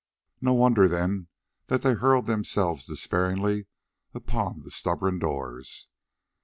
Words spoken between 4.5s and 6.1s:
the stubborn doors.